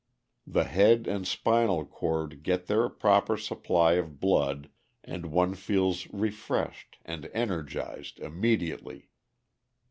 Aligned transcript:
The 0.47 0.63
head 0.63 1.05
and 1.05 1.27
spinal 1.27 1.85
cord 1.85 2.41
get 2.41 2.65
their 2.65 2.89
proper 2.89 3.37
supply 3.37 3.91
of 4.01 4.19
blood, 4.19 4.71
and 5.03 5.27
one 5.27 5.53
feels 5.53 6.07
refreshed 6.07 6.97
and 7.05 7.27
energized 7.35 8.19
immediately." 8.19 9.11